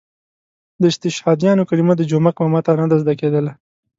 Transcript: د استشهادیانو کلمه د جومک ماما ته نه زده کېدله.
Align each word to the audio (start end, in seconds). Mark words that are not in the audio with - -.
د 0.81 0.83
استشهادیانو 0.91 1.67
کلمه 1.69 1.93
د 1.97 2.01
جومک 2.09 2.35
ماما 2.41 2.59
ته 2.65 2.71
نه 2.91 2.97
زده 3.01 3.13
کېدله. 3.21 3.51